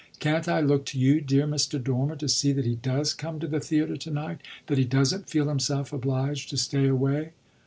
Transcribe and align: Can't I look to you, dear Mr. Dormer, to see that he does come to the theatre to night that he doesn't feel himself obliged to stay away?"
Can't 0.17 0.47
I 0.47 0.61
look 0.61 0.85
to 0.87 0.97
you, 0.99 1.21
dear 1.21 1.45
Mr. 1.45 1.77
Dormer, 1.79 2.15
to 2.15 2.27
see 2.27 2.53
that 2.53 2.65
he 2.65 2.73
does 2.73 3.13
come 3.13 3.39
to 3.39 3.45
the 3.45 3.59
theatre 3.59 3.97
to 3.97 4.09
night 4.09 4.41
that 4.65 4.79
he 4.79 4.83
doesn't 4.83 5.29
feel 5.29 5.47
himself 5.47 5.93
obliged 5.93 6.49
to 6.49 6.57
stay 6.57 6.87
away?" 6.87 7.33